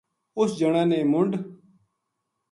اُس 0.39 0.49
جناں 0.59 0.87
نے 0.91 0.99
منڈھ 1.11 1.35